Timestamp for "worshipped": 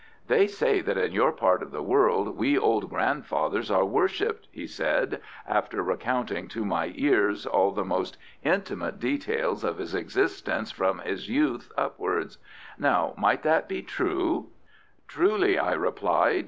3.85-4.47